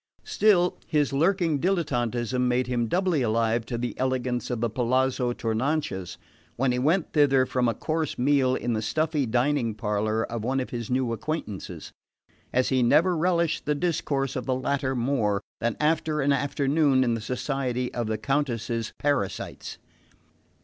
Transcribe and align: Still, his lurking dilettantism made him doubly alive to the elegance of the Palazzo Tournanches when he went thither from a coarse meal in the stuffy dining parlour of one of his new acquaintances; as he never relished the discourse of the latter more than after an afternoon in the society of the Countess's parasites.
Still, 0.23 0.79
his 0.87 1.13
lurking 1.13 1.59
dilettantism 1.59 2.41
made 2.47 2.65
him 2.65 2.87
doubly 2.87 3.21
alive 3.21 3.67
to 3.67 3.77
the 3.77 3.93
elegance 3.99 4.49
of 4.49 4.59
the 4.59 4.67
Palazzo 4.67 5.31
Tournanches 5.31 6.17
when 6.55 6.71
he 6.71 6.79
went 6.79 7.13
thither 7.13 7.45
from 7.45 7.67
a 7.69 7.75
coarse 7.75 8.17
meal 8.17 8.55
in 8.55 8.73
the 8.73 8.81
stuffy 8.81 9.27
dining 9.27 9.75
parlour 9.75 10.23
of 10.23 10.43
one 10.43 10.59
of 10.59 10.71
his 10.71 10.89
new 10.89 11.13
acquaintances; 11.13 11.91
as 12.51 12.69
he 12.69 12.81
never 12.81 13.15
relished 13.15 13.65
the 13.67 13.75
discourse 13.75 14.35
of 14.35 14.47
the 14.47 14.55
latter 14.55 14.95
more 14.95 15.39
than 15.59 15.77
after 15.79 16.19
an 16.19 16.33
afternoon 16.33 17.03
in 17.03 17.13
the 17.13 17.21
society 17.21 17.93
of 17.93 18.07
the 18.07 18.17
Countess's 18.17 18.93
parasites. 18.97 19.77